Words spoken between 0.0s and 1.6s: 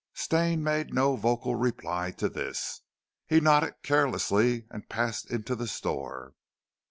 Stane made no vocal